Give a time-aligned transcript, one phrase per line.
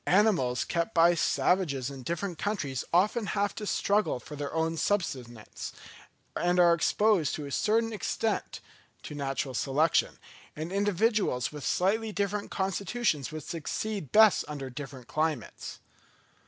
[0.07, 5.73] Animals kept by savages in different countries often have to struggle for their own subsistence,
[6.35, 8.61] and are exposed to a certain extent
[9.03, 10.17] to natural selection,
[10.55, 15.77] and individuals with slightly different constitutions would succeed best under different climates.